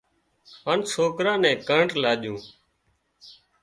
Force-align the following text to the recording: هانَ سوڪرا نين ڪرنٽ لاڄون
هانَ 0.63 0.79
سوڪرا 0.93 1.33
نين 1.41 1.57
ڪرنٽ 1.67 1.91
لاڄون 2.01 2.37